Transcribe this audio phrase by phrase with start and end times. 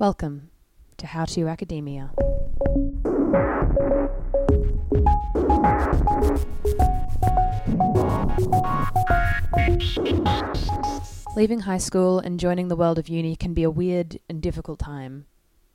[0.00, 0.48] Welcome
[0.96, 2.12] to How to Academia.
[11.36, 14.78] Leaving high school and joining the world of uni can be a weird and difficult
[14.78, 15.26] time.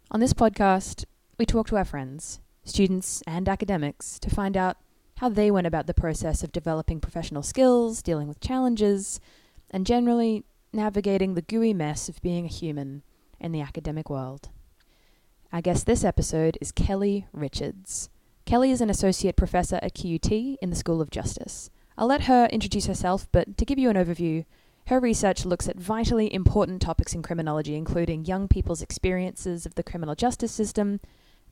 [0.09, 1.05] On this podcast,
[1.37, 4.77] we talk to our friends, students, and academics to find out
[5.17, 9.19] how they went about the process of developing professional skills, dealing with challenges,
[9.69, 13.03] and generally navigating the gooey mess of being a human
[13.39, 14.49] in the academic world.
[15.51, 18.09] Our guest this episode is Kelly Richards.
[18.45, 21.69] Kelly is an associate professor at QUT in the School of Justice.
[21.97, 24.45] I'll let her introduce herself, but to give you an overview,
[24.87, 29.83] her research looks at vitally important topics in criminology, including young people's experiences of the
[29.83, 30.99] criminal justice system,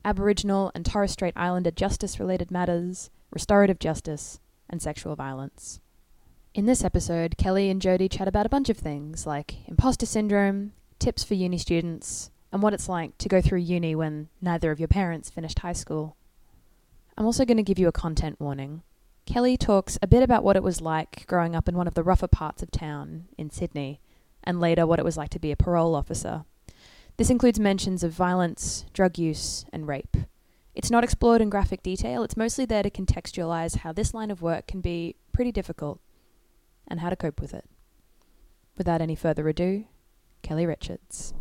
[0.04, 5.80] Aboriginal and Torres Strait Islander justice related matters, restorative justice, and sexual violence.
[6.54, 10.72] In this episode, Kelly and Jodi chat about a bunch of things like imposter syndrome,
[11.04, 14.80] tips for uni students, and what it's like to go through uni when neither of
[14.80, 16.16] your parents finished high school.
[17.18, 18.82] I'm also going to give you a content warning.
[19.26, 22.02] Kelly talks a bit about what it was like growing up in one of the
[22.02, 24.00] rougher parts of town in Sydney,
[24.42, 26.46] and later what it was like to be a parole officer.
[27.18, 30.16] This includes mentions of violence, drug use, and rape.
[30.74, 34.40] It's not explored in graphic detail, it's mostly there to contextualize how this line of
[34.40, 36.00] work can be pretty difficult
[36.88, 37.66] and how to cope with it.
[38.78, 39.84] Without any further ado,
[40.44, 41.32] Kelly Richards.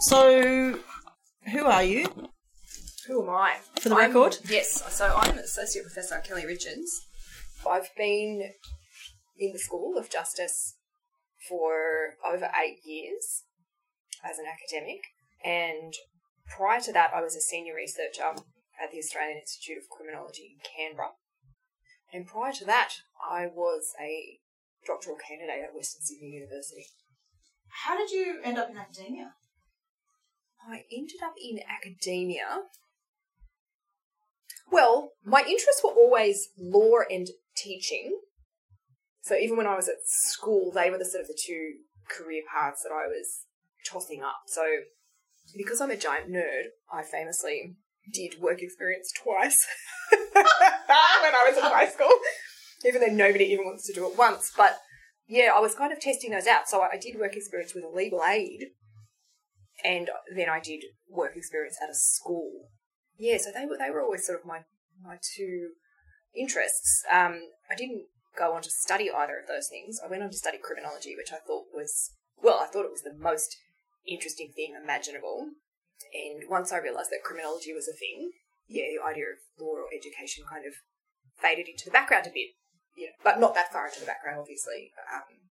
[0.00, 0.78] So,
[1.52, 2.06] who are you?
[3.06, 3.56] Who am I?
[3.80, 4.38] For the I'm- record?
[4.48, 7.06] Yes, so I'm Associate Professor Kelly Richards.
[7.68, 8.52] I've been
[9.38, 10.76] in the School of Justice
[11.48, 13.44] for over eight years
[14.22, 15.00] as an academic,
[15.42, 15.94] and
[16.54, 18.34] prior to that, I was a senior researcher
[18.82, 21.10] at the Australian Institute of Criminology in Canberra.
[22.12, 24.40] And prior to that, I was a
[24.86, 26.86] doctoral candidate at Western Sydney University.
[27.84, 29.34] How did you end up in academia?
[30.68, 32.64] I ended up in academia.
[34.70, 38.18] Well, my interests were always law and teaching.
[39.22, 41.74] So even when I was at school, they were the sort of the two
[42.08, 43.46] career paths that I was
[43.86, 44.42] tossing up.
[44.46, 44.62] So
[45.56, 47.76] because I'm a giant nerd, I famously
[48.12, 49.66] did work experience twice
[50.10, 52.12] when I was in high school,
[52.86, 54.52] even though nobody even wants to do it once.
[54.56, 54.78] But
[55.28, 56.68] yeah, I was kind of testing those out.
[56.68, 58.70] So I did work experience with a legal aid
[59.84, 62.68] and then I did work experience at a school.
[63.18, 64.60] Yeah, so they were they were always sort of my
[65.02, 65.70] my two
[66.34, 67.02] interests.
[67.10, 67.40] Um,
[67.70, 68.06] I didn't
[68.38, 70.00] go on to study either of those things.
[70.04, 72.12] I went on to study criminology, which I thought was
[72.42, 73.56] well, I thought it was the most
[74.06, 75.50] interesting thing imaginable.
[76.12, 78.32] And once I realised that criminology was a thing,
[78.66, 80.74] yeah, the idea of law or education kind of
[81.38, 82.54] faded into the background a bit.
[82.96, 85.50] Yeah, but not that far into the background, obviously, um,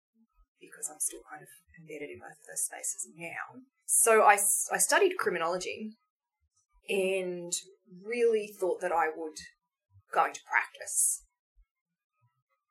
[0.60, 1.48] because I'm still kind of
[1.80, 3.64] embedded in both of those spaces now.
[3.86, 4.38] So I,
[4.72, 5.96] I studied criminology
[6.90, 7.54] and
[8.04, 9.38] really thought that I would
[10.14, 11.24] go into practice.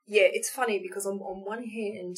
[0.07, 2.17] Yeah, it's funny because on, on one hand,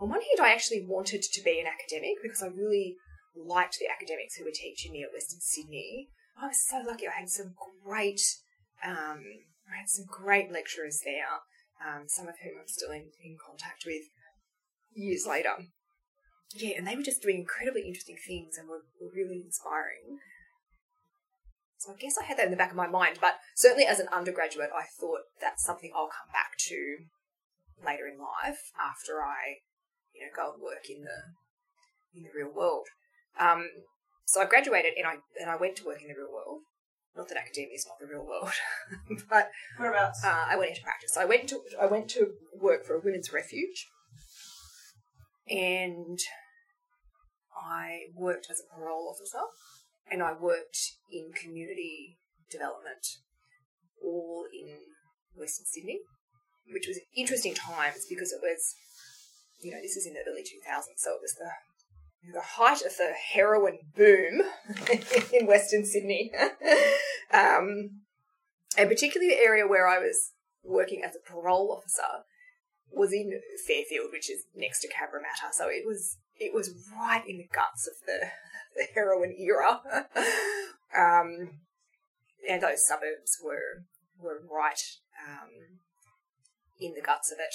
[0.00, 2.96] on one hand, I actually wanted to be an academic because I really
[3.34, 6.08] liked the academics who were teaching me at Western Sydney.
[6.40, 7.06] I was so lucky.
[7.06, 7.54] I had some
[7.84, 8.20] great,
[8.84, 9.22] um,
[9.70, 11.42] I had some great lecturers there,
[11.84, 14.02] um, some of whom I'm still in, in contact with
[14.94, 15.54] years later.
[16.54, 20.18] Yeah, and they were just doing incredibly interesting things and were, were really inspiring.
[21.78, 24.00] So I guess I had that in the back of my mind, but certainly as
[24.00, 27.06] an undergraduate, I thought that's something I'll come back to
[27.84, 29.64] later in life after I,
[30.12, 31.32] you know, go and work in the
[32.12, 32.88] in the real world.
[33.38, 33.68] Um,
[34.26, 36.62] so I graduated and I and I went to work in the real world.
[37.16, 38.52] Not that academia is not the real world,
[39.28, 40.22] but Whereabouts?
[40.24, 41.16] uh, I went into practice.
[41.16, 43.88] I went to I went to work for a women's refuge,
[45.48, 46.18] and
[47.54, 49.42] I worked as a parole officer,
[50.10, 50.78] and I worked
[51.10, 52.18] in community
[52.50, 53.06] development,
[54.02, 54.76] all in
[55.34, 56.00] Western Sydney,
[56.72, 58.74] which was interesting times because it was,
[59.60, 61.50] you know, this is in the early two thousands, so it was the
[62.32, 64.42] the height of the heroin boom
[65.32, 66.32] in Western Sydney.
[67.32, 68.02] um,
[68.76, 70.32] and particularly the area where I was
[70.62, 72.24] working as a parole officer
[72.92, 75.52] was in Fairfield, which is next to Cabramatta.
[75.52, 78.28] So it was it was right in the guts of the,
[78.76, 79.80] the heroin era.
[80.96, 81.60] um,
[82.48, 83.84] and those suburbs were
[84.18, 84.80] were right
[85.28, 85.78] um,
[86.78, 87.54] in the guts of it.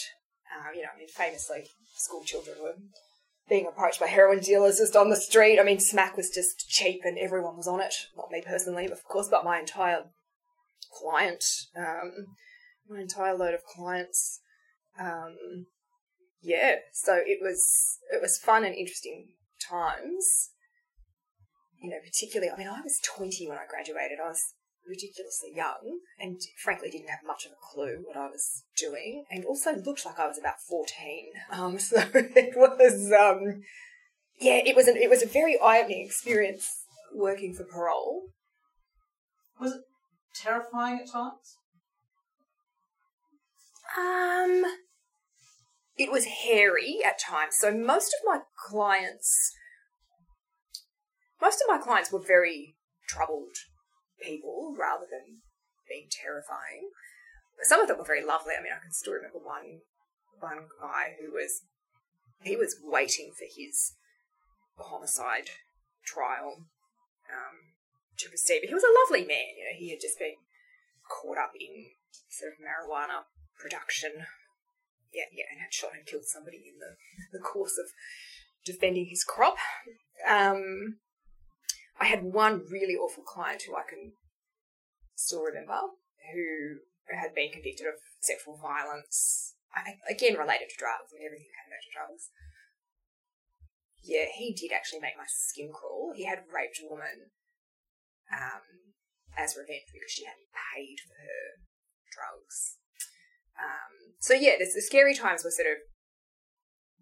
[0.54, 2.76] Uh, you know, I mean, famously, school children were
[3.48, 5.60] being approached by heroin dealers just on the street.
[5.60, 7.94] I mean, smack was just cheap and everyone was on it.
[8.18, 10.06] Not me personally, of course, but my entire
[11.00, 11.44] client
[11.76, 12.28] um,
[12.90, 14.42] my entire load of clients.
[15.00, 15.66] Um,
[16.42, 19.30] yeah, so it was it was fun and interesting
[19.70, 20.52] times.
[21.82, 24.18] You know, particularly, I mean, I was 20 when I graduated.
[24.24, 24.54] I was
[24.88, 29.46] ridiculously young and frankly didn't have much of a clue what I was doing and
[29.46, 31.32] also looked like I was about 14.
[31.52, 33.62] Um, so it was, um,
[34.40, 36.84] yeah, it was, an, it was a very eye-opening experience
[37.14, 38.30] working for parole.
[39.60, 39.82] Was it
[40.34, 41.58] terrifying at times?
[43.98, 44.66] Um,
[45.98, 47.56] it was hairy at times.
[47.58, 48.40] So most of my
[48.70, 49.54] clients,
[51.42, 52.76] most of my clients were very
[53.08, 53.56] troubled
[54.22, 55.42] people rather than
[55.88, 56.90] being terrifying.
[57.64, 58.54] Some of them were very lovely.
[58.58, 59.82] I mean, I can still remember one
[60.40, 61.64] one guy who was
[62.44, 63.96] he was waiting for his
[64.78, 65.50] homicide
[66.06, 66.68] trial
[67.32, 67.76] um,
[68.18, 68.60] to proceed.
[68.62, 69.56] But he was a lovely man.
[69.58, 70.36] You know, he had just been
[71.08, 71.96] caught up in
[72.30, 73.26] sort of marijuana
[73.58, 74.28] production.
[75.14, 77.00] Yeah, yeah, and had shot and killed somebody in the,
[77.32, 77.88] the course of
[78.66, 79.56] defending his crop.
[80.28, 80.98] Um,
[82.00, 84.14] I had one really awful client who I can
[85.16, 85.80] still remember
[86.34, 89.56] who had been convicted of sexual violence,
[90.10, 91.14] again related to drugs.
[91.14, 92.30] Mean, everything came back to drugs.
[94.04, 96.14] Yeah, he did actually make my skin crawl.
[96.16, 97.34] He had raped a woman
[98.30, 98.94] um,
[99.38, 101.46] as revenge because she hadn't paid for her
[102.14, 102.78] drugs.
[103.58, 105.80] Um, so yeah, the, the scary times were sort of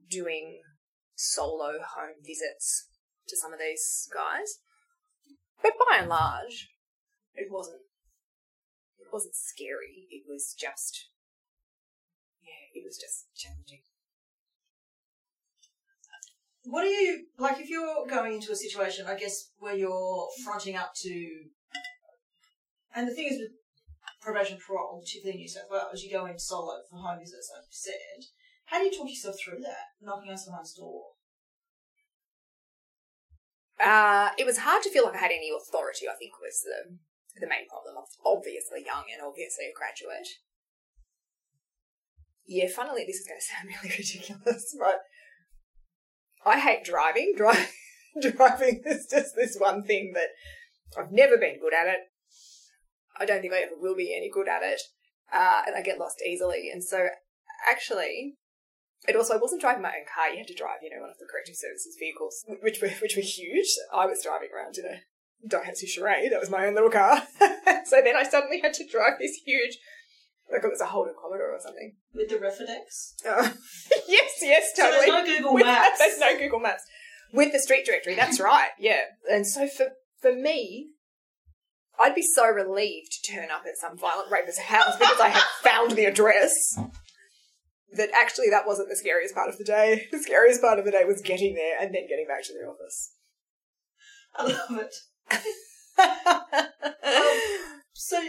[0.09, 0.61] doing
[1.15, 2.87] solo home visits
[3.27, 4.62] to some of these guys.
[5.63, 6.69] But by and large,
[7.33, 7.81] it wasn't
[9.00, 10.07] it wasn't scary.
[10.12, 11.07] It was just
[12.44, 13.81] yeah, it was just challenging.
[16.65, 20.75] What are you like if you're going into a situation, I guess, where you're fronting
[20.75, 21.30] up to
[22.95, 23.51] and the thing is with
[24.21, 27.65] probation parole, particularly in New South Wales, you go in solo for home visits, like
[27.65, 28.25] you said.
[28.65, 29.98] How do you talk yourself through that?
[30.01, 31.12] Knocking on someone's door?
[33.83, 36.95] Uh, it was hard to feel like I had any authority, I think was the,
[37.39, 37.95] the main problem.
[37.97, 40.27] I was obviously young and obviously a graduate.
[42.45, 45.01] Yeah, funnily, this is going to sound really ridiculous, but
[46.45, 47.33] I hate driving.
[47.38, 50.29] Dri- driving is just this one thing that
[50.97, 52.00] I've never been good at it.
[53.19, 54.81] I don't think I ever will be any good at it.
[55.31, 56.69] Uh, and I get lost easily.
[56.71, 57.07] And so,
[57.69, 58.38] actually,
[59.07, 60.29] and also, I wasn't driving my own car.
[60.29, 63.15] You had to drive, you know, one of the corrective services vehicles, which were which
[63.15, 63.67] were huge.
[63.94, 65.01] I was driving around in a
[65.47, 66.31] Daihatsu Charade.
[66.31, 67.23] That was my own little car.
[67.85, 69.77] so then I suddenly had to drive this huge,
[70.51, 71.95] like it was a Holden Commodore or something.
[72.13, 73.15] With the Refidex?
[73.27, 73.50] Uh,
[74.07, 75.05] yes, yes, So totally.
[75.11, 75.97] there's no Google With- Maps.
[76.00, 76.83] There's no Google Maps.
[77.33, 79.01] With the street directory, that's right, yeah.
[79.29, 79.88] And so for,
[80.21, 80.91] for me,
[82.00, 85.44] I'd be so relieved to turn up at some violent rapist's house because I had
[85.63, 86.77] found the address.
[87.95, 90.07] That actually that wasn't the scariest part of the day.
[90.11, 92.65] The scariest part of the day was getting there and then getting back to the
[92.67, 93.13] office.
[94.35, 94.95] I love it.
[97.95, 98.19] So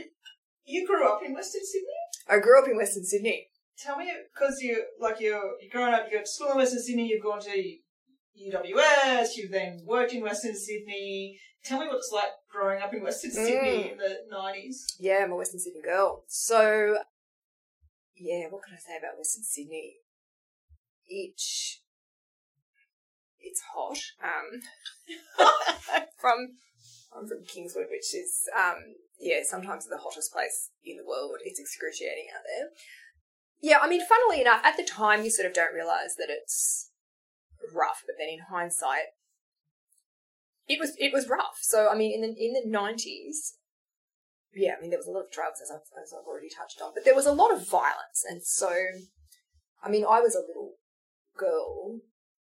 [0.64, 1.88] you grew up in Western Sydney?
[2.28, 3.48] I grew up in Western Sydney.
[3.76, 6.06] Tell me, because you like you're you're growing up.
[6.10, 7.08] You go to school in Western Sydney.
[7.08, 9.36] You've gone to UWS.
[9.36, 11.38] You've then worked in Western Sydney.
[11.64, 13.34] Tell me what it's like growing up in Western Mm.
[13.34, 14.86] Sydney in the nineties.
[15.00, 16.24] Yeah, I'm a Western Sydney girl.
[16.28, 16.98] So,
[18.16, 19.96] yeah, what can I say about Western Sydney?
[21.06, 21.80] It's
[23.40, 23.98] it's hot.
[24.22, 24.60] Um,
[26.20, 26.56] from
[27.16, 31.38] I'm from Kingswood, which is um, yeah, sometimes the hottest place in the world.
[31.44, 32.68] It's excruciating out there.
[33.60, 36.90] Yeah, I mean, funnily enough, at the time you sort of don't realise that it's
[37.74, 39.14] rough, but then in hindsight,
[40.68, 41.58] it was it was rough.
[41.60, 43.54] So I mean, in the in the nineties,
[44.54, 46.80] yeah, I mean, there was a lot of drugs, as I've, as I've already touched
[46.80, 48.22] on, but there was a lot of violence.
[48.28, 48.70] And so,
[49.82, 50.78] I mean, I was a little
[51.36, 52.00] girl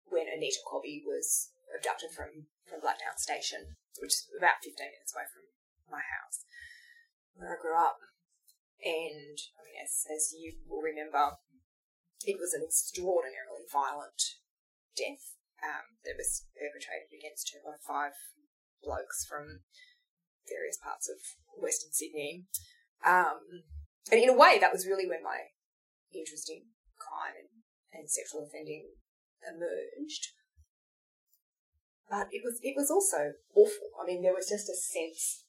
[0.10, 5.30] when Anita Cobby was abducted from, from Blacktown Station, which is about 15 minutes away
[5.30, 5.46] from
[5.90, 6.46] my house,
[7.36, 8.02] where I grew up.
[8.82, 11.38] And, I mean, as, as you will remember,
[12.26, 14.40] it was an extraordinarily violent
[14.98, 18.16] death um, that was perpetrated against her by five
[18.84, 19.64] blokes from
[20.50, 21.18] various parts of
[21.56, 22.46] Western Sydney.
[23.06, 23.64] Um,
[24.12, 25.54] and in a way, that was really when my
[26.14, 26.66] interest in
[26.98, 27.50] crime and,
[27.94, 28.90] and sexual offending
[29.46, 30.34] emerged.
[32.10, 33.94] But it was it was also awful.
[34.02, 35.46] I mean, there was just a sense.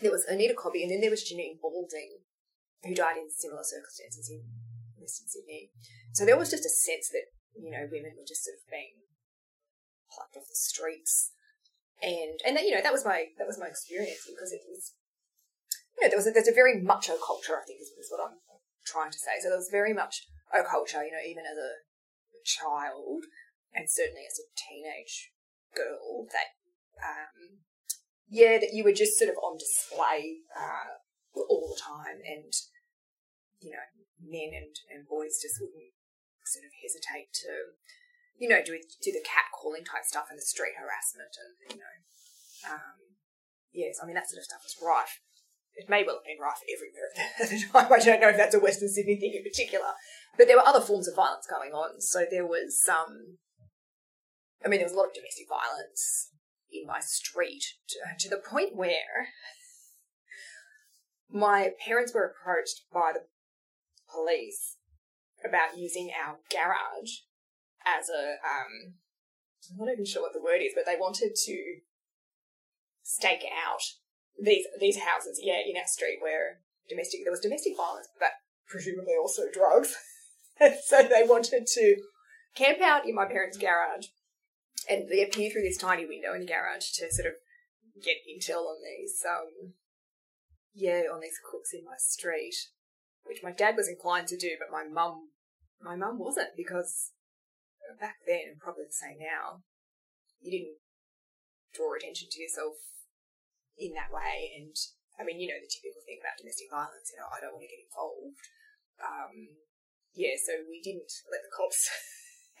[0.00, 2.20] There was Anita Cobby, and then there was Janine Balding,
[2.84, 4.44] who died in similar circumstances in
[5.00, 5.72] Western Sydney.
[6.12, 9.00] So there was just a sense that you know women were just sort of being
[10.12, 11.32] plucked off the streets
[12.02, 14.92] and and that, you know that was my that was my experience because it was
[15.96, 18.20] you know there was a, there's a very macho culture I think is, is what
[18.20, 18.36] I'm
[18.84, 19.38] trying to say.
[19.40, 21.80] So there was very much a culture, you know, even as a
[22.44, 23.24] child
[23.72, 25.32] and certainly as a teenage
[25.74, 26.58] girl that,
[27.00, 27.64] um,
[28.28, 31.00] yeah, that you were just sort of on display uh,
[31.34, 32.52] all the time and,
[33.60, 33.86] you know,
[34.20, 35.96] men and, and boys just wouldn't
[36.44, 37.78] sort of hesitate to,
[38.38, 41.76] you know, do, do the cat calling type stuff and the street harassment and, you
[41.78, 41.96] know,
[42.74, 42.98] um,
[43.72, 45.20] yes, I mean, that sort of stuff was rife
[45.74, 47.10] it may well have been rife everywhere
[47.40, 47.92] at the time.
[47.92, 49.92] I don't know if that's a Western Sydney thing in particular,
[50.36, 52.00] but there were other forms of violence going on.
[52.00, 53.38] So there was, um,
[54.64, 56.30] I mean, there was a lot of domestic violence
[56.70, 59.28] in my street to, to the point where
[61.30, 63.24] my parents were approached by the
[64.10, 64.76] police
[65.44, 67.24] about using our garage
[67.86, 68.94] as a, um,
[69.70, 71.76] I'm not even sure what the word is, but they wanted to
[73.02, 73.82] stake out
[74.40, 78.30] these these houses, yeah, in our street where domestic there was domestic violence, but
[78.66, 79.94] presumably also drugs.
[80.86, 81.96] so they wanted to
[82.54, 84.06] camp out in my parents' garage
[84.88, 87.34] and they appear through this tiny window in the garage to sort of
[88.02, 89.74] get intel on these um
[90.74, 92.54] yeah, on these cooks in my street.
[93.24, 95.28] Which my dad was inclined to do, but my mum
[95.80, 97.12] my mum wasn't because
[98.00, 99.64] back then and probably the same now,
[100.40, 100.78] you didn't
[101.74, 102.76] draw attention to yourself
[103.78, 104.52] in that way.
[104.56, 104.74] And
[105.18, 107.64] I mean, you know, the typical thing about domestic violence, you know, I don't want
[107.64, 108.40] to get involved.
[109.00, 109.36] Um,
[110.14, 111.88] yeah, so we didn't let the cops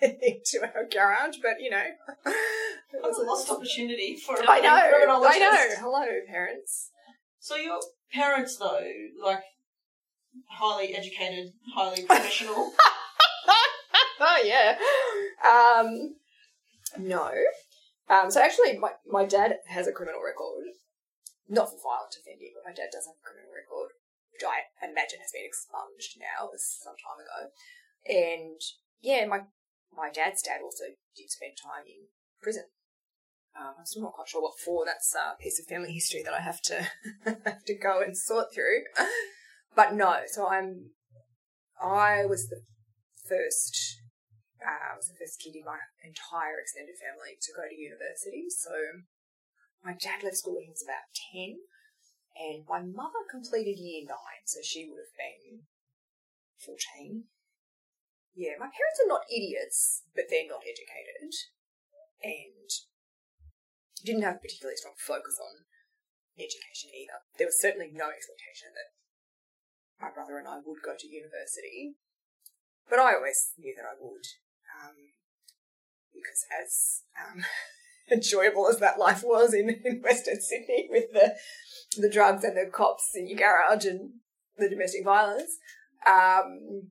[0.02, 1.84] into our garage, but you know,
[2.26, 5.66] it was a lost opportunity for I know, I know.
[5.78, 6.90] Hello, parents.
[7.38, 7.80] So your
[8.12, 8.86] parents, though,
[9.22, 9.42] like
[10.48, 12.72] highly educated, highly professional.
[14.20, 14.76] oh yeah.
[15.44, 16.16] Um,
[16.98, 17.30] no.
[18.08, 20.64] Um, so actually, my my dad has a criminal record
[21.48, 23.92] not for violent offending, but my dad does have a criminal record,
[24.32, 27.52] which I imagine has been expunged now, was some time ago.
[28.08, 28.60] And
[29.00, 29.48] yeah, my
[29.92, 32.08] my dad's dad also did spend time in
[32.40, 32.72] prison.
[33.52, 34.84] Um, I'm still not quite sure what for.
[34.86, 36.88] That's a piece of family history that I have to
[37.44, 38.88] have to go and sort through.
[39.76, 40.96] But no, so I'm
[41.80, 42.62] I was the
[43.28, 44.00] first
[44.62, 48.46] uh, I was the first kid in my entire extended family to go to university.
[48.48, 49.04] So
[49.82, 51.58] my dad left school when he was about 10,
[52.38, 54.14] and my mother completed year 9,
[54.46, 55.66] so she would have been
[56.62, 57.26] 14.
[58.32, 61.34] Yeah, my parents are not idiots, but they're not educated,
[62.22, 62.70] and
[64.00, 65.68] didn't have a particularly strong focus on
[66.38, 67.20] education either.
[67.36, 68.96] There was certainly no expectation that
[70.00, 71.98] my brother and I would go to university,
[72.88, 74.26] but I always knew that I would,
[74.82, 74.96] um,
[76.12, 77.44] because as um,
[78.10, 81.34] enjoyable as that life was in, in Western Sydney with the
[82.00, 84.10] the drugs and the cops in your garage and
[84.56, 85.58] the domestic violence.
[86.06, 86.90] Um,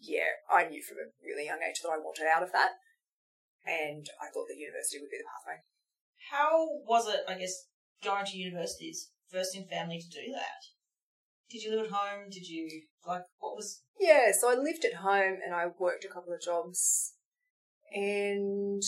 [0.00, 2.70] yeah, I knew from a really young age that I wanted out of that,
[3.66, 5.60] and I thought that university would be the pathway.
[6.30, 7.66] How was it, I guess,
[8.02, 10.64] going to universities first in family to do that?
[11.50, 12.30] Did you live at home?
[12.30, 13.82] Did you like what was?
[13.98, 17.14] Yeah, so I lived at home and I worked a couple of jobs,
[17.92, 18.82] and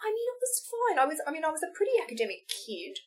[0.00, 0.98] I mean, it was fine.
[0.98, 2.98] I was, I mean, I was a pretty academic kid,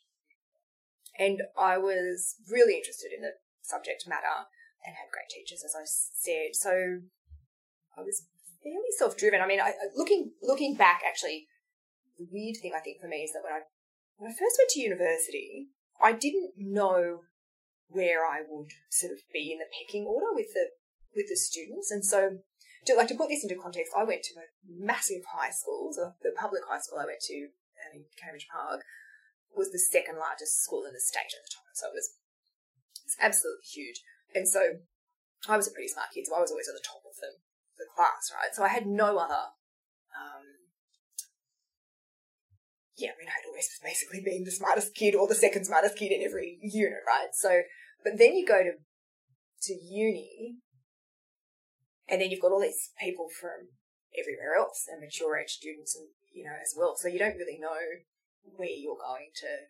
[1.18, 4.50] and I was really interested in the subject matter
[4.86, 6.56] and had great teachers, as I said.
[6.56, 7.02] So
[7.98, 8.26] I was
[8.64, 9.42] fairly self-driven.
[9.42, 11.48] I mean, I, looking looking back, actually,
[12.18, 13.62] the weird thing I think for me is that when I
[14.18, 15.68] when I first went to university,
[16.02, 17.22] I didn't know
[17.90, 20.70] where I would sort of be in the pecking order with the
[21.16, 22.40] with the students, and so
[22.86, 25.91] to like to put this into context, I went to a massive high school.
[25.91, 27.38] So the public high school I went to
[27.93, 28.84] in Cambridge Park
[29.55, 31.74] was the second largest school in the state at the time.
[31.74, 32.07] So it was
[33.05, 34.01] it's absolutely huge.
[34.36, 34.84] And so
[35.48, 37.39] I was a pretty smart kid, so I was always at the top of the,
[37.79, 38.53] the class, right?
[38.53, 39.55] So I had no other
[40.17, 40.57] um,
[42.98, 46.12] yeah, I mean, I'd always basically been the smartest kid or the second smartest kid
[46.12, 47.29] in every unit, right?
[47.34, 47.62] So,
[48.03, 48.74] but then you go to
[49.60, 50.57] to uni,
[52.10, 53.70] and then you've got all these people from
[54.18, 56.96] everywhere else and mature age students and, you know, as well.
[56.98, 57.78] So you don't really know
[58.56, 59.68] where you're going to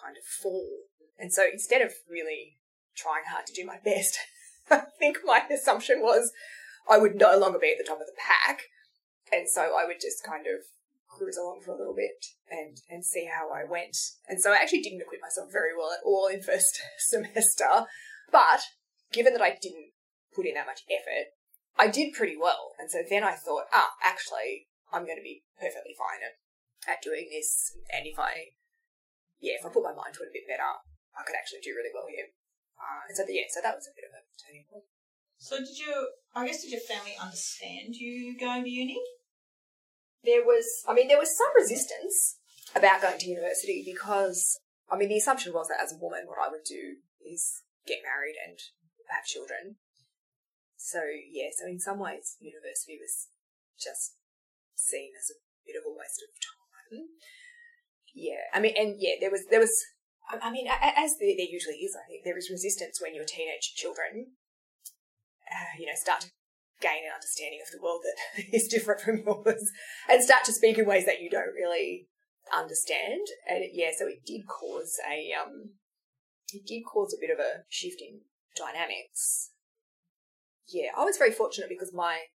[0.00, 0.88] kind of fall.
[1.18, 2.58] And so instead of really
[2.96, 4.18] trying hard to do my best,
[4.70, 6.32] I think my assumption was
[6.88, 8.62] I would no longer be at the top of the pack.
[9.32, 10.64] And so I would just kind of
[11.08, 13.96] cruise along for a little bit and, and see how I went.
[14.28, 17.86] And so I actually didn't equip myself very well at all in first semester.
[18.32, 18.62] But
[19.12, 19.92] given that I didn't
[20.34, 21.28] put in that much effort,
[21.78, 22.74] I did pretty well.
[22.78, 26.38] And so then I thought, ah, actually, I'm going to be perfectly fine at,
[26.86, 27.74] at doing this.
[27.90, 28.54] And if I,
[29.40, 30.70] yeah, if I put my mind to it a bit better,
[31.14, 32.30] I could actually do really well here.
[32.78, 34.86] Uh, and so, yeah, so that was a bit of a turning point.
[35.38, 36.08] So did you?
[36.34, 38.98] I guess did your family understand you going to uni?
[40.24, 42.38] There was, I mean, there was some resistance
[42.74, 44.58] about going to university because,
[44.90, 47.98] I mean, the assumption was that as a woman, what I would do is get
[48.02, 48.58] married and
[49.10, 49.76] have children.
[50.84, 51.00] So
[51.32, 53.32] yeah, so in some ways, university was
[53.80, 54.20] just
[54.76, 57.08] seen as a bit of a waste of time.
[58.12, 59.72] Yeah, I mean, and yeah, there was there was.
[60.28, 64.36] I mean, as there, usually is, I think there is resistance when your teenage children,
[65.48, 66.28] uh, you know, start to
[66.80, 69.64] gain an understanding of the world that is different from yours,
[70.10, 72.08] and start to speak in ways that you don't really
[72.52, 73.24] understand.
[73.48, 75.80] And yeah, so it did cause a um,
[76.52, 78.20] it did cause a bit of a shift in
[78.54, 79.53] dynamics.
[80.74, 82.34] Yeah, I was very fortunate because my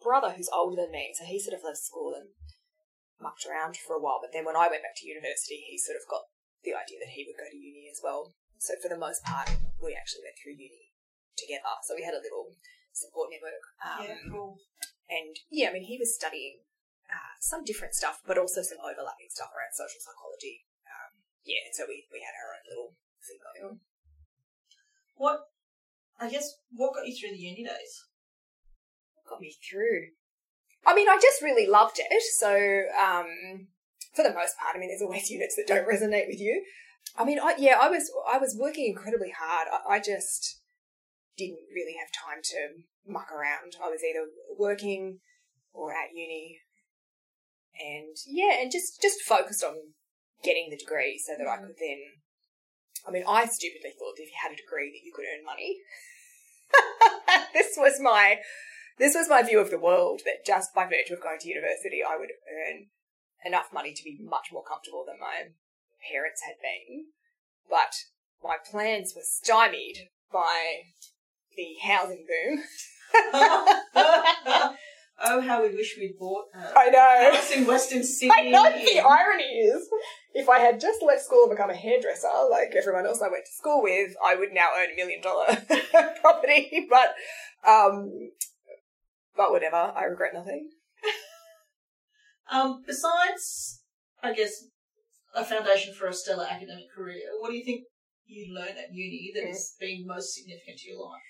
[0.00, 2.32] brother, who's older than me, so he sort of left school and
[3.20, 4.24] mucked around for a while.
[4.24, 6.32] But then when I went back to university, he sort of got
[6.64, 8.32] the idea that he would go to uni as well.
[8.56, 9.52] So for the most part,
[9.84, 10.96] we actually went through uni
[11.36, 11.76] together.
[11.84, 12.56] So we had a little
[12.96, 13.60] support network.
[13.84, 14.56] Um, yeah, cool.
[15.12, 16.64] And yeah, I mean, he was studying
[17.12, 20.64] uh, some different stuff, but also some overlapping stuff around social psychology.
[20.88, 23.74] Um, yeah, so we, we had our own little thing going on.
[25.20, 25.52] What,
[26.20, 28.04] I guess, what got you through the uni days?
[29.14, 30.08] What got me through?
[30.86, 32.22] I mean, I just really loved it.
[32.38, 32.52] So,
[32.98, 33.68] um,
[34.14, 36.64] for the most part, I mean, there's always units that don't resonate with you.
[37.16, 39.68] I mean, I, yeah, I was I was working incredibly hard.
[39.72, 40.60] I, I just
[41.36, 43.76] didn't really have time to muck around.
[43.82, 44.26] I was either
[44.58, 45.20] working
[45.72, 46.58] or at uni,
[47.80, 49.94] and yeah, and just just focused on
[50.42, 51.98] getting the degree so that I could then.
[53.06, 55.44] I mean, I stupidly thought that if you had a degree that you could earn
[55.44, 55.78] money.
[57.54, 58.38] this was my
[58.98, 62.02] this was my view of the world that just by virtue of going to university,
[62.02, 62.86] I would earn
[63.44, 65.54] enough money to be much more comfortable than my
[66.10, 67.06] parents had been.
[67.70, 67.94] But
[68.42, 70.92] my plans were stymied by
[71.56, 72.64] the housing boom.
[75.24, 76.72] oh, how we wish we'd bought that.
[76.76, 77.36] I know.
[77.36, 78.34] house in Western Sydney.
[78.38, 79.88] I know the irony is,
[80.34, 83.44] if I had just left school and become a hairdresser like everyone else I went
[83.46, 85.46] to school with, I would now own a million dollar
[86.20, 86.86] property.
[86.88, 87.14] But
[87.68, 88.30] um,
[89.36, 90.70] but whatever, I regret nothing.
[92.52, 93.82] um, besides,
[94.22, 94.64] I guess,
[95.34, 97.82] a foundation for a stellar academic career, what do you think
[98.26, 99.48] you learned at uni that mm.
[99.48, 101.22] has been most significant to your life?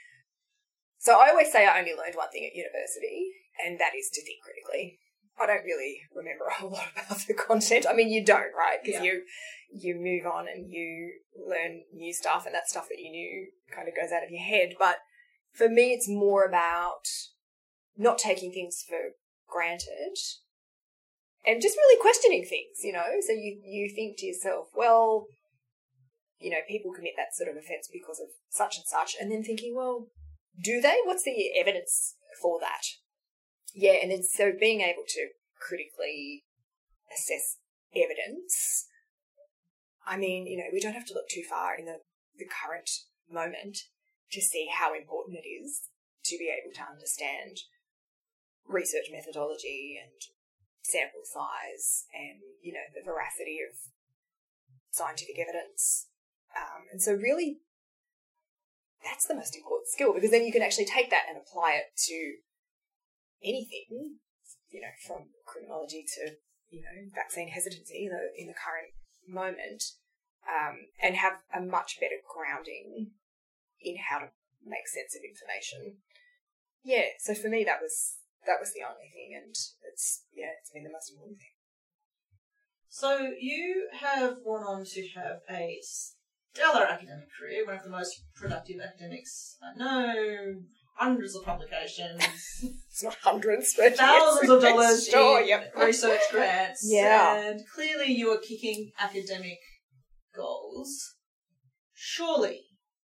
[0.98, 3.30] So I always say I only learned one thing at university,
[3.64, 4.98] and that is to think critically.
[5.40, 7.86] I don't really remember a whole lot about the content.
[7.88, 8.78] I mean, you don't, right?
[8.82, 9.12] Because yeah.
[9.12, 9.22] you
[9.70, 13.88] you move on and you learn new stuff, and that stuff that you knew kind
[13.88, 14.74] of goes out of your head.
[14.78, 14.96] But
[15.52, 17.06] for me, it's more about
[17.96, 18.96] not taking things for
[19.48, 20.16] granted
[21.46, 23.06] and just really questioning things, you know.
[23.26, 25.26] So you, you think to yourself, well,
[26.38, 29.42] you know, people commit that sort of offence because of such and such, and then
[29.42, 30.06] thinking, well,
[30.62, 30.98] do they?
[31.04, 32.82] What's the evidence for that?
[33.74, 35.28] Yeah, and then so being able to
[35.60, 36.44] critically
[37.12, 37.58] assess
[37.94, 38.86] evidence.
[40.06, 42.00] I mean, you know, we don't have to look too far in the,
[42.38, 42.90] the current
[43.30, 43.78] moment
[44.32, 45.88] to see how important it is
[46.24, 47.58] to be able to understand
[48.66, 50.12] research methodology and
[50.82, 53.76] sample size and, you know, the veracity of
[54.90, 56.08] scientific evidence.
[56.56, 57.60] Um, and so really
[59.04, 61.96] that's the most important skill because then you can actually take that and apply it
[61.96, 62.34] to
[63.42, 64.18] anything,
[64.70, 66.36] you know, from criminology to,
[66.70, 68.92] you know, vaccine hesitancy in the, in the current
[69.26, 69.82] moment,
[70.48, 73.12] um, and have a much better grounding
[73.80, 74.28] in how to
[74.64, 75.98] make sense of information.
[76.82, 79.54] Yeah, so for me that was that was the only thing, and
[79.92, 81.56] it's yeah, it's been the most important thing.
[82.88, 88.24] So you have gone on to have a stellar academic career, one of the most
[88.34, 90.62] productive academics I know.
[90.98, 92.24] Hundreds of publications.
[92.62, 95.72] it's not hundreds, but thousands yes, of dollars sure, in yep.
[95.76, 96.80] research grants.
[96.84, 99.58] Yeah, and clearly you are kicking academic
[100.34, 101.14] goals.
[101.94, 102.62] Surely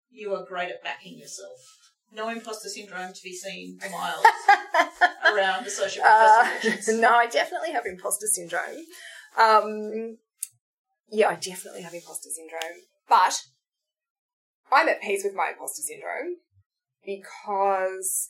[0.09, 1.59] you are great at backing yourself
[2.15, 4.23] no imposter syndrome to be seen miles
[5.33, 8.85] around associate professor uh, No, I definitely have imposter syndrome.
[9.37, 10.17] Um,
[11.09, 12.83] yeah, I definitely have imposter syndrome.
[13.09, 13.41] But
[14.71, 16.37] I'm at peace with my imposter syndrome
[17.05, 18.29] because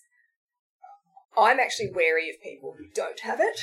[1.38, 3.60] I'm actually wary of people who don't have it.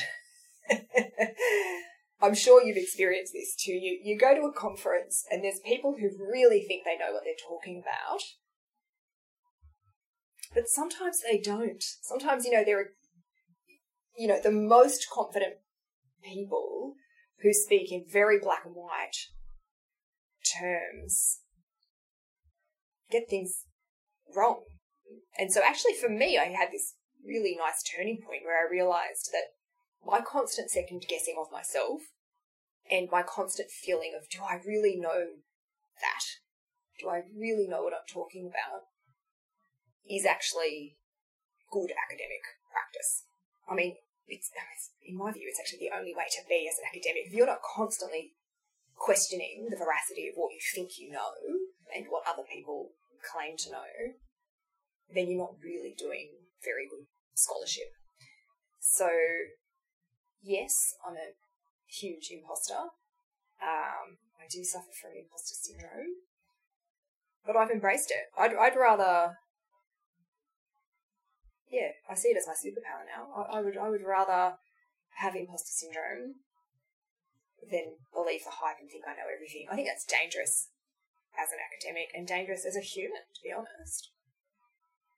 [2.23, 3.73] I'm sure you've experienced this too.
[3.73, 7.23] You you go to a conference and there's people who really think they know what
[7.25, 8.21] they're talking about,
[10.55, 11.83] but sometimes they don't.
[12.03, 12.91] Sometimes, you know, there are,
[14.19, 15.55] you know, the most confident
[16.23, 16.95] people
[17.43, 19.17] who speak in very black and white
[20.61, 21.41] terms
[23.11, 23.65] get things
[24.37, 24.63] wrong.
[25.39, 26.95] And so actually for me, I had this
[27.25, 29.57] really nice turning point where I realized that
[30.05, 32.01] my constant second guessing of myself
[32.91, 35.41] and my constant feeling of, do I really know
[36.01, 36.25] that?
[36.99, 38.89] Do I really know what I'm talking about?
[40.09, 40.97] Is actually
[41.71, 42.43] good academic
[42.73, 43.25] practice.
[43.71, 43.97] I mean,
[44.27, 44.51] it's,
[45.07, 47.27] in my view, it's actually the only way to be as an academic.
[47.27, 48.35] If you're not constantly
[48.97, 51.33] questioning the veracity of what you think you know
[51.95, 52.91] and what other people
[53.23, 53.91] claim to know,
[55.15, 56.31] then you're not really doing
[56.65, 57.93] very good scholarship.
[58.79, 59.09] So,
[60.43, 61.35] yes, I'm a
[61.87, 62.91] huge imposter.
[63.61, 66.25] Um, I do suffer from imposter syndrome,
[67.45, 68.33] but I've embraced it.
[68.39, 69.37] I'd, I'd rather,
[71.71, 73.29] yeah, I see it as my superpower now.
[73.37, 74.57] I, I would, I would rather
[75.19, 76.41] have imposter syndrome
[77.71, 79.67] than believe the hype and think I know everything.
[79.71, 80.69] I think that's dangerous
[81.37, 84.11] as an academic and dangerous as a human, to be honest.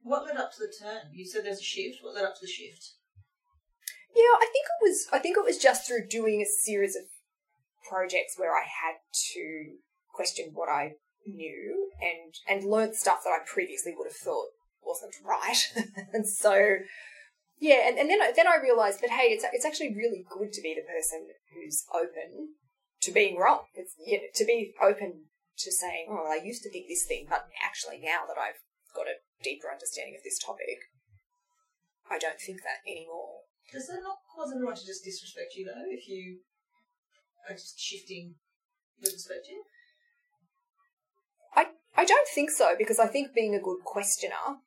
[0.02, 1.12] What led up to the turn?
[1.12, 1.98] You said there's a shift.
[2.02, 2.94] What led up to the shift?
[4.14, 5.06] Yeah, I think it was.
[5.12, 7.02] I think it was just through doing a series of
[7.88, 8.96] projects where I had
[9.34, 9.78] to
[10.12, 10.94] question what I
[11.26, 14.48] knew and and learned stuff that I previously would have thought
[14.82, 15.56] wasn't right.
[16.12, 16.78] and so,
[17.58, 20.52] yeah, and, and then I, then I realised that hey, it's it's actually really good
[20.52, 22.54] to be the person who's open
[23.02, 23.62] to being wrong.
[23.74, 25.26] It's you know, to be open
[25.58, 28.60] to saying, oh, I used to think this thing, but actually now that I've
[28.94, 30.88] got a deeper understanding of this topic,
[32.10, 33.42] I don't think that anymore.
[33.72, 35.88] Does that not cause everyone to just disrespect you though?
[35.88, 36.38] If you
[37.48, 38.34] are just shifting
[39.00, 39.64] your perspective?
[41.54, 44.60] I I don't think so because I think being a good questioner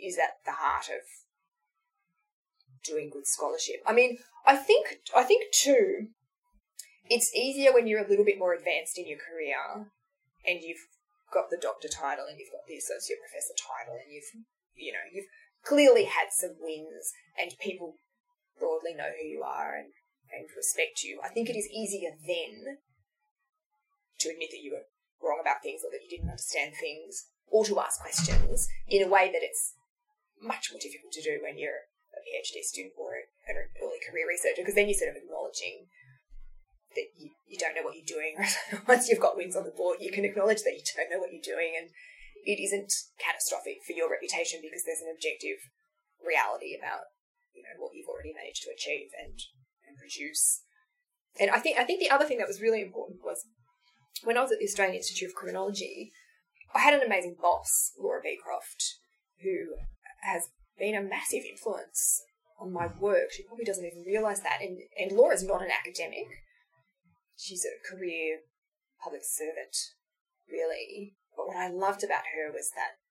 [0.00, 1.02] is at the heart of
[2.84, 3.82] doing good scholarship.
[3.86, 6.08] I mean, I think I think too
[7.08, 9.86] it's easier when you're a little bit more advanced in your career
[10.46, 10.86] and you've
[11.32, 14.28] got the doctor title and you've got the associate professor title and you've
[14.76, 15.28] you know you've
[15.64, 17.96] clearly had some wins and people
[18.58, 19.90] broadly know who you are and,
[20.30, 21.18] and respect you.
[21.24, 22.78] I think it is easier then
[24.20, 24.86] to admit that you were
[25.22, 29.10] wrong about things or that you didn't understand things or to ask questions in a
[29.10, 29.74] way that it's
[30.40, 33.14] much more difficult to do when you're a phd student or
[33.46, 35.86] an early career researcher because then you're sort of acknowledging
[36.94, 38.40] that you, you don't know what you're doing.
[38.88, 41.36] Once you've got wins on the board, you can acknowledge that you don't know what
[41.36, 41.92] you're doing, and
[42.48, 45.60] it isn't catastrophic for your reputation because there's an objective
[46.24, 47.12] reality about
[47.52, 49.36] you know what you've already managed to achieve and
[49.84, 50.64] and produce.
[51.36, 53.44] And I think I think the other thing that was really important was
[54.24, 56.10] when I was at the Australian Institute of Criminology,
[56.72, 58.80] I had an amazing boss, Laura Beecroft,
[59.44, 59.76] who
[60.24, 62.24] has been a massive influence
[62.56, 63.28] on my work.
[63.32, 64.64] She probably doesn't even realise that.
[64.64, 66.32] And and Laura's not an academic
[67.42, 68.46] she's a career
[69.02, 69.74] public servant,
[70.48, 71.14] really.
[71.36, 73.02] But what I loved about her was that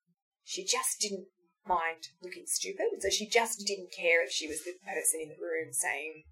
[0.42, 1.28] she just didn't
[1.68, 2.86] mind looking stupid.
[3.00, 6.24] So she just didn't care if she was the person in the room saying,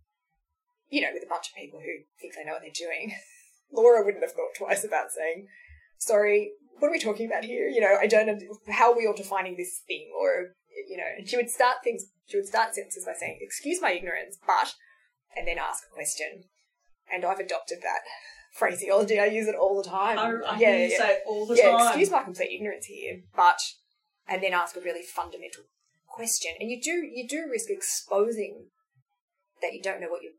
[0.89, 3.15] you know, with a bunch of people who think they know what they're doing.
[3.73, 5.47] Laura wouldn't have thought twice about saying,
[5.99, 7.69] sorry, what are we talking about here?
[7.69, 10.11] You know, I don't know, how are we all defining this thing?
[10.19, 10.57] Or,
[10.89, 13.93] you know, and she would start things, she would start sentences by saying, excuse my
[13.93, 14.75] ignorance, but,
[15.37, 16.51] and then ask a question
[17.13, 18.01] and I've adopted that
[18.53, 19.19] phraseology.
[19.19, 20.19] I use it all the time.
[20.19, 20.99] I, I yeah, hear you yeah.
[20.99, 21.87] say it all the yeah, time.
[21.89, 23.61] Excuse my complete ignorance here, but
[24.29, 25.65] and then ask a really fundamental
[26.07, 28.67] question, and you do you do risk exposing
[29.63, 30.33] that you don't know what you're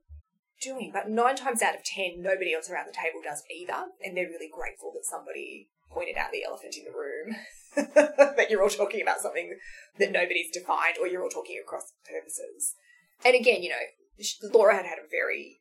[0.62, 0.92] doing.
[0.94, 4.28] But nine times out of ten, nobody else around the table does either, and they're
[4.28, 7.36] really grateful that somebody pointed out the elephant in the room.
[7.96, 9.58] that you're all talking about something
[9.98, 12.76] that nobody's defined, or you're all talking across purposes.
[13.24, 15.61] And again, you know, Laura had had a very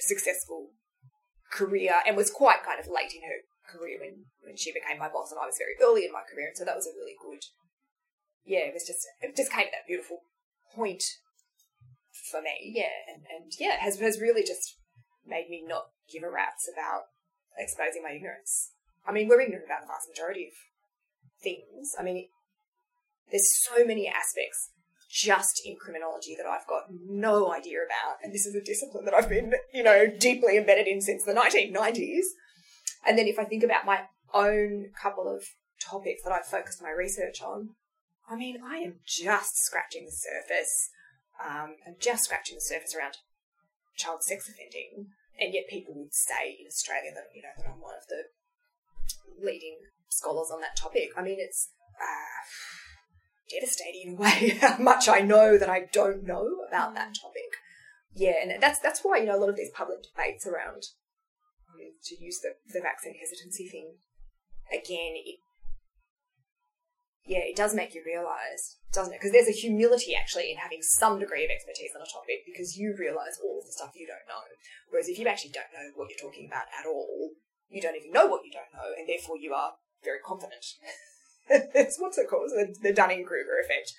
[0.00, 0.70] successful
[1.50, 5.08] career and was quite kind of late in her career when, when she became my
[5.08, 7.14] boss and I was very early in my career and so that was a really
[7.18, 7.42] good
[8.46, 10.22] yeah, it was just it just came at that beautiful
[10.74, 11.02] point
[12.30, 12.94] for me, yeah.
[13.12, 14.78] And and yeah, has has really just
[15.26, 17.10] made me not give a rat's about
[17.58, 18.70] exposing my ignorance.
[19.06, 20.54] I mean, we're ignorant about the vast majority of
[21.42, 21.94] things.
[21.98, 22.28] I mean,
[23.30, 24.70] there's so many aspects
[25.08, 28.16] just in criminology that I've got no idea about.
[28.22, 31.32] And this is a discipline that I've been, you know, deeply embedded in since the
[31.32, 32.26] 1990s.
[33.06, 34.00] And then if I think about my
[34.34, 35.44] own couple of
[35.80, 37.70] topics that I've focused my research on,
[38.28, 40.90] I mean, I am just scratching the surface.
[41.38, 43.16] Um, I'm just scratching the surface around
[43.96, 45.08] child sex offending.
[45.38, 48.24] And yet people would say in Australia that, you know, that I'm one of the
[49.44, 51.10] leading scholars on that topic.
[51.16, 52.42] I mean, it's, uh,
[53.50, 57.20] devastating in a way how much I know that I don't know about that mm.
[57.20, 57.50] topic.
[58.14, 60.84] Yeah, and that's that's why you know a lot of these public debates around
[61.76, 64.00] mean, to use the the vaccine hesitancy thing
[64.72, 65.20] again.
[65.20, 65.38] It,
[67.26, 69.18] yeah, it does make you realise, doesn't it?
[69.18, 72.78] Because there's a humility actually in having some degree of expertise on a topic because
[72.78, 74.46] you realise all of the stuff you don't know.
[74.90, 77.34] Whereas if you actually don't know what you're talking about at all,
[77.68, 80.78] you don't even know what you don't know, and therefore you are very confident.
[81.74, 82.50] it's what's it called?
[82.50, 83.92] The, the Dunning Kruger effect.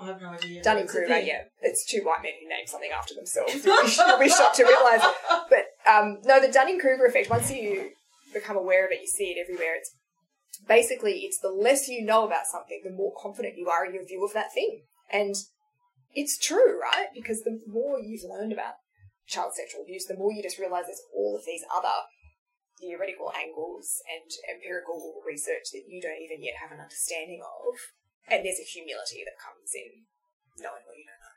[0.00, 0.62] I have no idea.
[0.62, 1.42] Dunning Kruger, yeah.
[1.60, 3.52] It's two white men who name something after themselves.
[3.64, 5.02] You'll be, shocked to realise.
[5.50, 7.90] But um, no, the Dunning Kruger effect, once you
[8.32, 9.74] become aware of it, you see it everywhere.
[9.76, 9.92] It's
[10.68, 14.04] basically it's the less you know about something, the more confident you are in your
[14.04, 14.82] view of that thing.
[15.12, 15.34] And
[16.14, 17.06] it's true, right?
[17.14, 18.74] Because the more you've learned about
[19.26, 21.88] child sexual abuse, the more you just realise there's all of these other
[22.80, 27.74] theoretical angles and empirical research that you don't even yet have an understanding of.
[28.30, 30.06] And there's a humility that comes in
[30.62, 31.36] knowing what you don't know.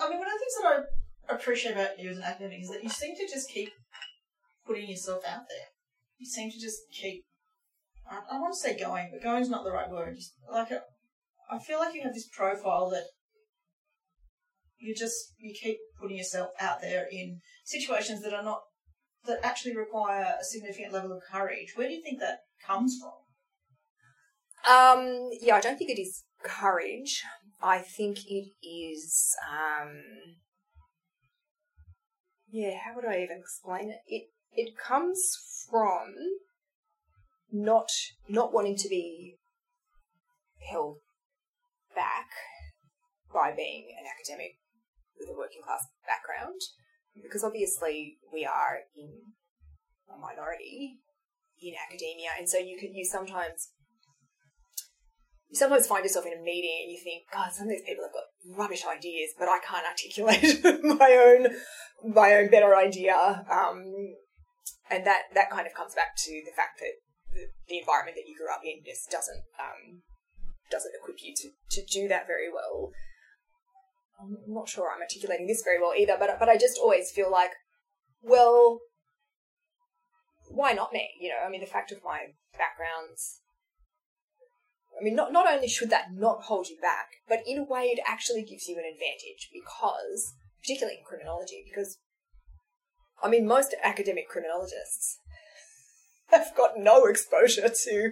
[0.00, 2.70] I mean, one of the things that I appreciate about you as an academic is
[2.70, 3.72] that you seem to just keep
[4.66, 5.68] putting yourself out there.
[6.18, 7.24] You seem to just keep.
[8.10, 10.16] I, want to say going, but going's not the right word.
[10.16, 13.04] Just like I feel like you have this profile that
[14.78, 18.60] you just you keep putting yourself out there in situations that are not
[19.26, 21.72] that actually require a significant level of courage.
[21.74, 23.12] Where do you think that comes from?
[24.68, 27.22] Um, yeah, I don't think it is courage.
[27.62, 30.02] I think it is, um,
[32.50, 34.00] yeah, how would I even explain it?
[34.06, 35.20] It, it comes
[35.70, 36.14] from
[37.52, 37.90] not,
[38.28, 39.36] not wanting to be
[40.70, 40.98] held
[41.94, 42.28] back
[43.32, 44.56] by being an academic
[45.18, 46.60] with a working class background,
[47.14, 49.10] because obviously we are in
[50.08, 50.98] a minority
[51.62, 53.72] in academia, and so you could, you sometimes
[55.50, 58.04] you sometimes find yourself in a meeting and you think, God, some of these people
[58.06, 60.62] have got rubbish ideas, but I can't articulate
[60.98, 61.50] my own
[62.06, 63.44] my own better idea.
[63.50, 64.14] Um,
[64.90, 66.94] and that that kind of comes back to the fact that
[67.34, 70.02] the, the environment that you grew up in just doesn't um,
[70.70, 72.94] doesn't equip you to, to do that very well.
[74.20, 77.30] I'm not sure I'm articulating this very well either, but but I just always feel
[77.30, 77.52] like,
[78.22, 78.80] well,
[80.48, 81.08] why not me?
[81.20, 83.40] You know, I mean, the fact of my backgrounds
[84.98, 87.84] I mean, not, not only should that not hold you back, but in a way
[87.84, 91.98] it actually gives you an advantage because, particularly in criminology, because,
[93.22, 95.18] I mean, most academic criminologists
[96.28, 98.10] have got no exposure to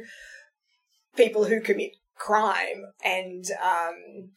[1.16, 4.31] people who commit crime and, um,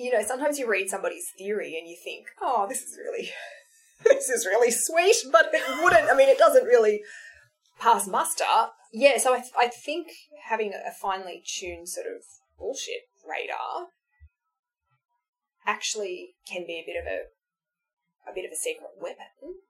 [0.00, 3.30] you know, sometimes you read somebody's theory and you think, oh, this is really,
[4.04, 7.02] this is really sweet, but it wouldn't, I mean, it doesn't really
[7.78, 8.44] pass muster.
[8.92, 10.08] Yeah, so I, th- I think
[10.48, 12.22] having a finely tuned sort of
[12.58, 13.88] bullshit radar
[15.66, 19.60] actually can be a bit of a a bit of a secret weapon.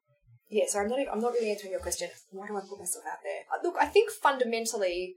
[0.49, 2.09] Yeah, so I'm not I'm not really answering your question.
[2.31, 3.43] Why do I put myself out there?
[3.53, 5.17] Uh, Look, I think fundamentally,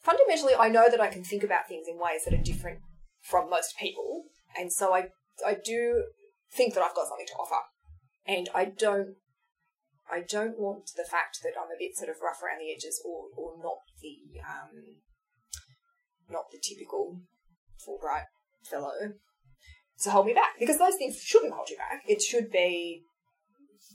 [0.00, 2.80] fundamentally, I know that I can think about things in ways that are different
[3.28, 4.24] from most people,
[4.58, 5.08] and so I
[5.46, 6.04] I do
[6.52, 7.62] think that I've got something to offer,
[8.26, 9.16] and I don't
[10.10, 13.02] I don't want the fact that I'm a bit sort of rough around the edges
[13.04, 15.02] or, or not the um,
[16.30, 17.20] not the typical
[17.78, 18.24] Fulbright
[18.64, 19.14] fellow
[20.00, 22.02] to hold me back because those things shouldn't hold you back.
[22.06, 23.02] It should be,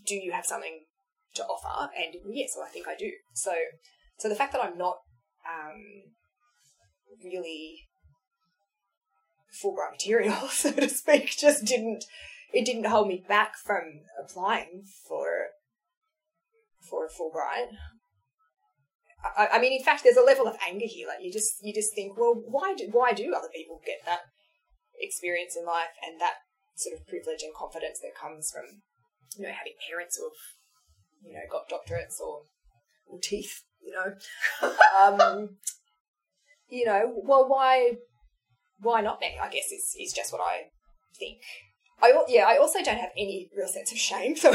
[0.06, 0.86] do you have something
[1.36, 1.90] to offer?
[1.96, 3.12] And yes, well, I think I do.
[3.34, 3.54] So,
[4.18, 4.98] so the fact that I'm not
[5.48, 6.12] um,
[7.24, 7.88] really
[9.62, 12.06] Fulbright material, so to speak, just didn't
[12.54, 15.48] it didn't hold me back from applying for
[16.82, 17.70] for a Fulbright.
[19.38, 21.08] I, I mean, in fact, there's a level of anger here.
[21.08, 24.22] Like you just you just think, well, why do why do other people get that
[25.00, 26.36] experience in life and that
[26.76, 28.82] sort of privilege and confidence that comes from
[29.38, 32.44] you know having parents who've you know got doctorates or
[33.08, 34.70] or teeth, you know,
[35.02, 35.58] um,
[36.70, 37.94] you know, well, why
[38.80, 39.38] why not me?
[39.42, 40.70] I guess is is just what I
[41.18, 41.40] think.
[42.02, 44.54] I yeah, I also don't have any real sense of shame, so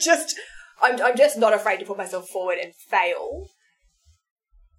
[0.00, 0.38] just
[0.82, 3.48] I'm I'm just not afraid to put myself forward and fail.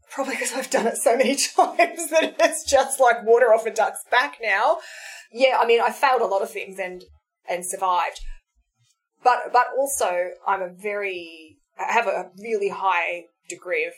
[0.10, 3.72] Probably because I've done it so many times that it's just like water off a
[3.72, 4.78] duck's back now.
[5.32, 7.04] Yeah, I mean, I failed a lot of things and
[7.50, 8.22] and survived,
[9.24, 13.94] but but also I'm a very I have a really high degree of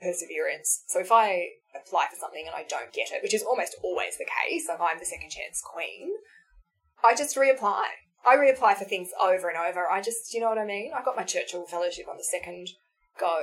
[0.00, 0.84] perseverance.
[0.88, 4.18] So if I apply for something and I don't get it, which is almost always
[4.18, 6.12] the case, if I'm the second chance queen,
[7.04, 7.84] I just reapply.
[8.24, 9.90] I reapply for things over and over.
[9.90, 10.92] I just, you know what I mean?
[10.94, 12.68] I got my Churchill Fellowship on the second
[13.18, 13.40] go,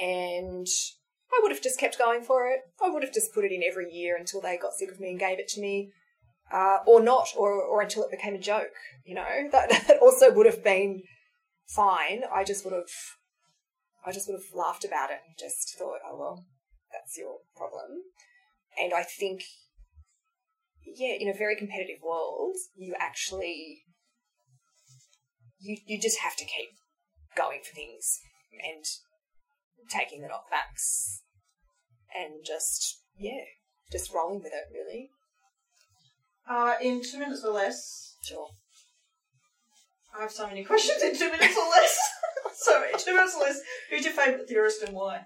[0.00, 0.66] and
[1.32, 2.60] I would have just kept going for it.
[2.82, 5.10] I would have just put it in every year until they got sick of me
[5.10, 5.90] and gave it to me,
[6.52, 8.74] uh, or not, or or until it became a joke.
[9.06, 11.02] You know, that that also would have been
[11.66, 12.22] fine.
[12.32, 12.92] I just would have,
[14.04, 16.44] I just would have laughed about it and just thought, oh well,
[16.92, 18.02] that's your problem.
[18.80, 19.42] And I think,
[20.84, 23.82] yeah, in a very competitive world, you actually
[25.60, 26.70] you you just have to keep
[27.36, 28.18] going for things
[28.52, 28.84] and
[29.88, 31.20] taking the knockbacks
[32.14, 33.44] and just yeah,
[33.90, 35.10] just rolling with it really.
[36.48, 38.48] Uh, in two minutes or less, Sure.
[40.16, 41.98] I have so many questions in two minutes or less.
[42.54, 45.22] so in two minutes or less, who's your favourite theorist and why?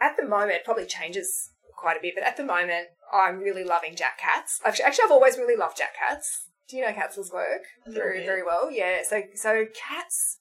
[0.00, 3.94] At the moment, probably changes quite a bit, but at the moment, I'm really loving
[3.96, 4.60] Jack Katz.
[4.64, 6.46] Actually, actually I've always really loved Jack Katz.
[6.68, 7.62] Do you know Katz's work?
[7.86, 8.70] Very, very well.
[8.70, 9.00] Yeah.
[9.08, 10.38] So, so Katz,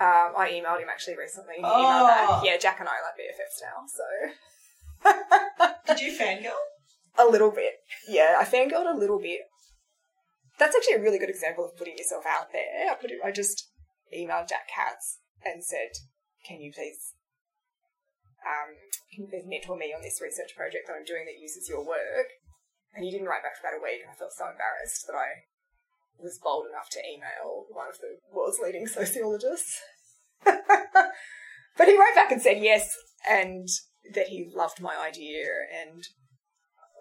[0.00, 1.54] um, I emailed him actually recently.
[1.56, 1.68] He Oh.
[1.68, 2.44] emailed back.
[2.44, 3.86] Yeah, Jack and I are like BFFs now.
[3.88, 4.04] So,
[5.94, 6.52] Did you fangirl?
[7.18, 7.74] a little bit.
[8.08, 9.40] Yeah, I fangirled a little bit.
[10.58, 12.90] That's actually a really good example of putting yourself out there.
[12.90, 13.68] I put it, I just
[14.16, 15.90] emailed Jack Katz and said,
[16.46, 17.14] "Can you please,
[18.46, 18.76] um,
[19.12, 22.28] please mentor me on this research project that I'm doing that uses your work?"
[22.94, 25.16] And he didn't write back for about a week, and I felt so embarrassed that
[25.16, 25.48] I
[26.18, 29.80] was bold enough to email one of the world's leading sociologists.
[30.44, 32.94] but he wrote back and said yes,
[33.28, 33.68] and
[34.14, 36.08] that he loved my idea and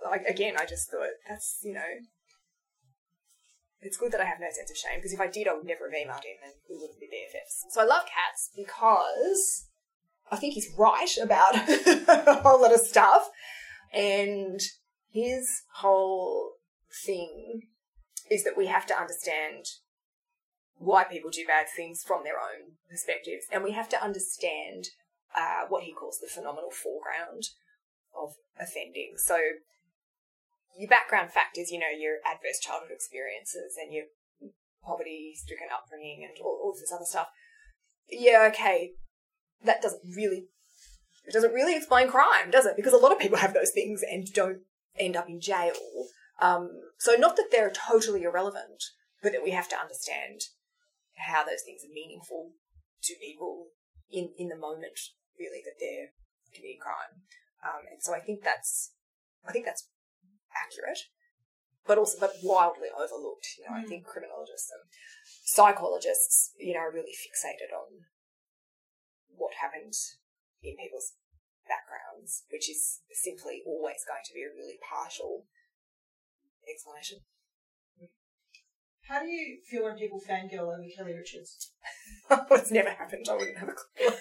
[0.03, 1.91] like again, I just thought that's you know,
[3.81, 5.65] it's good that I have no sense of shame because if I did, I would
[5.65, 7.71] never have emailed him and we wouldn't be BFFs.
[7.71, 9.67] So I love Katz because
[10.31, 13.29] I think he's right about a whole lot of stuff,
[13.93, 14.59] and
[15.11, 16.53] his whole
[17.05, 17.63] thing
[18.29, 19.65] is that we have to understand
[20.77, 24.85] why people do bad things from their own perspectives, and we have to understand
[25.35, 27.43] uh, what he calls the phenomenal foreground
[28.15, 29.13] of offending.
[29.17, 29.37] So
[30.77, 34.05] your background factors, you know, your adverse childhood experiences and your
[34.83, 37.27] poverty stricken upbringing and all, all this other stuff.
[38.09, 38.93] Yeah, okay.
[39.63, 40.47] That doesn't really
[41.25, 42.75] it doesn't really explain crime, does it?
[42.75, 44.59] Because a lot of people have those things and don't
[44.97, 45.73] end up in jail.
[46.41, 48.83] Um, so not that they're totally irrelevant,
[49.21, 50.41] but that we have to understand
[51.17, 52.53] how those things are meaningful
[53.03, 53.67] to people
[54.11, 54.99] in, in the moment,
[55.37, 56.09] really, that they're
[56.53, 57.21] committing crime.
[57.63, 58.93] Um, and so I think that's,
[59.47, 59.87] I think that's
[60.51, 60.99] accurate,
[61.85, 63.47] but also, but wildly overlooked.
[63.59, 63.89] You know, I Mm.
[63.89, 64.81] think criminologists and
[65.45, 68.05] psychologists, you know, are really fixated on
[69.41, 69.97] what happened
[70.61, 71.17] in people's
[71.65, 75.49] backgrounds, which is simply always going to be a really partial
[76.69, 77.25] explanation.
[79.09, 81.73] How do you feel when people fangirl over Kelly Richards?
[82.51, 83.25] it's never happened.
[83.29, 84.15] I wouldn't have a clue.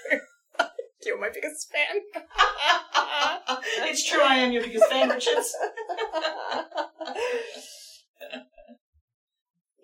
[1.05, 2.01] You're my biggest fan.
[3.89, 5.55] it's true, I am your biggest fan, Richards.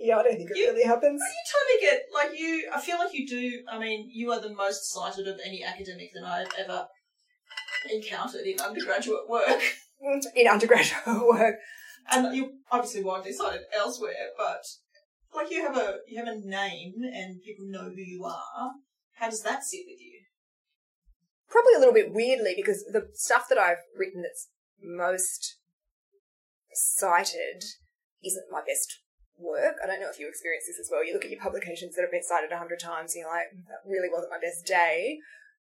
[0.07, 1.21] Yeah, I don't think it You- really happens.
[1.21, 2.71] Are you totally get like you.
[2.73, 3.62] I feel like you do.
[3.69, 6.87] I mean, you are the most cited of any academic that I've ever
[7.92, 9.62] encountered in undergraduate work,
[10.35, 11.57] In undergraduate work.
[12.11, 14.31] and you're obviously widely cited elsewhere.
[14.37, 14.62] But
[15.35, 18.71] like, you have a you have a name, and people know who you are.
[19.14, 20.21] How does that sit with you?
[21.49, 24.49] Probably a little bit weirdly because the stuff that I've written that's
[24.83, 25.57] most
[26.73, 27.62] cited
[28.25, 28.99] isn't my best
[29.38, 29.77] work.
[29.83, 31.05] I don't know if you experience this as well.
[31.05, 33.53] You look at your publications that have been cited a hundred times and you're like,
[33.68, 35.18] that really wasn't my best day.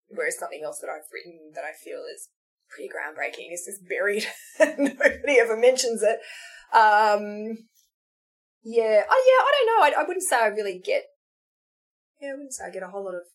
[0.08, 2.30] Whereas something else that I've written that I feel is
[2.70, 4.26] pretty groundbreaking is just buried
[4.78, 6.20] nobody ever mentions it.
[6.74, 7.68] Um,
[8.64, 9.82] yeah, I, yeah, I don't know.
[9.86, 11.04] I, I wouldn't say I really get,
[12.22, 13.28] yeah, I wouldn't say I get a whole lot of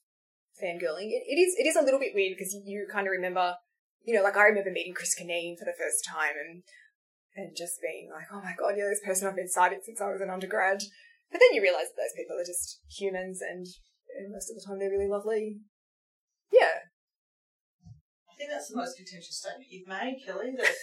[0.62, 1.10] fangirling.
[1.10, 3.54] It, it is, it is a little bit weird because you kind of remember,
[4.04, 6.62] you know, like I remember meeting Chris Cunneen for the first time and
[7.36, 10.10] and just being like, oh my god, yeah, this person I've been cited since I
[10.10, 10.82] was an undergrad.
[11.30, 13.66] But then you realise that those people are just humans and,
[14.32, 15.60] most of the time they're really lovely.
[16.52, 16.90] Yeah.
[18.28, 20.52] I think that's the most contentious statement you've made, Kelly.
[20.58, 20.74] That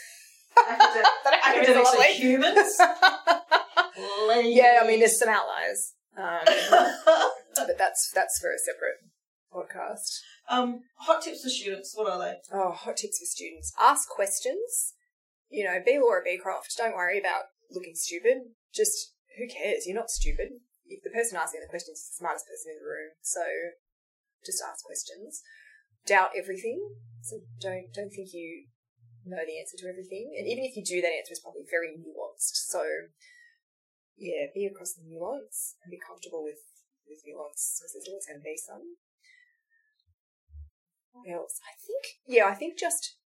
[0.70, 2.78] academic, That academics are humans.
[4.56, 5.94] yeah, I mean, there's some outliers.
[6.18, 6.40] Um,
[7.56, 8.98] but that's that's for a separate
[9.54, 10.22] podcast.
[10.50, 11.94] um, hot tips for students.
[11.96, 12.36] What are they?
[12.52, 13.72] Oh, hot tips for students.
[13.80, 14.94] Ask questions.
[15.50, 16.76] You know, be Laura Beecroft.
[16.78, 18.54] Don't worry about looking stupid.
[18.74, 19.88] Just, who cares?
[19.88, 20.60] You're not stupid.
[20.88, 23.44] If the person asking the question is the smartest person in the room, so
[24.46, 25.44] just ask questions.
[26.08, 26.80] Doubt everything.
[27.22, 28.72] So don't don't think you
[29.28, 30.32] know the answer to everything.
[30.40, 32.72] And even if you do, that answer is probably very nuanced.
[32.72, 32.80] So
[34.16, 36.64] yeah, be across the nuance and be comfortable with
[37.04, 38.96] with nuance because there's always going to be some.
[41.12, 41.60] What else?
[41.68, 43.20] I think yeah, I think just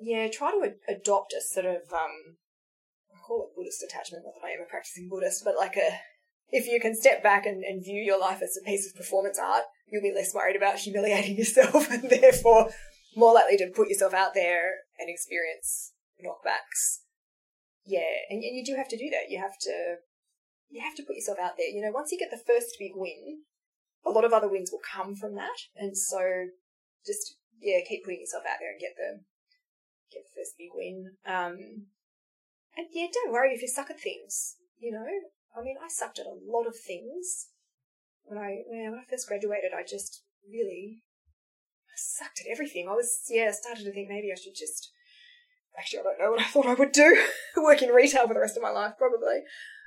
[0.00, 2.36] yeah, try to ad- adopt a sort of um,
[3.14, 4.24] I call it Buddhist attachment.
[4.24, 5.98] Not that I am a practicing Buddhist, but like a
[6.50, 9.38] if you can step back and, and view your life as a piece of performance
[9.38, 12.70] art, you'll be less worried about humiliating yourself and therefore
[13.16, 15.92] more likely to put yourself out there and experience
[16.22, 17.02] knockbacks.
[17.84, 19.30] Yeah, and, and you do have to do that.
[19.30, 19.96] You have to
[20.68, 21.68] you have to put yourself out there.
[21.68, 23.42] You know, once you get the first big win,
[24.04, 25.56] a lot of other wins will come from that.
[25.76, 26.18] And so
[27.06, 29.22] just yeah, keep putting yourself out there and get the
[30.16, 31.20] get the first big win.
[31.28, 31.92] Um
[32.76, 34.56] and yeah, don't worry if you suck at things.
[34.78, 35.08] You know,
[35.56, 37.48] I mean, I sucked at a lot of things
[38.24, 39.72] when I when I first graduated.
[39.72, 41.02] I just really
[41.88, 42.88] I sucked at everything.
[42.88, 44.92] I was yeah, started to think maybe I should just.
[45.76, 47.12] Actually, I don't know what I thought I would do.
[47.56, 49.44] Work in retail for the rest of my life, probably.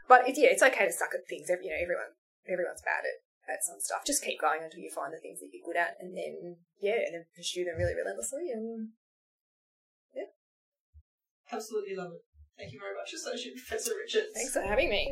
[0.07, 1.49] But it's, yeah, it's okay to suck at things.
[1.49, 2.13] You know, everyone
[2.45, 4.05] everyone's bad at at some stuff.
[4.05, 7.01] Just keep going until you find the things that you're good at, and then yeah,
[7.05, 8.97] and then pursue them really relentlessly, and.
[11.52, 12.22] Absolutely love it.
[12.58, 14.28] Thank you very much, Associate Professor Richards.
[14.36, 15.10] Thanks for having me.